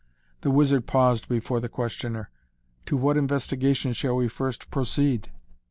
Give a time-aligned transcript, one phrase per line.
[0.41, 2.31] The wizard paused before the questioner.
[2.87, 5.29] "To what investigation shall we first proceed?"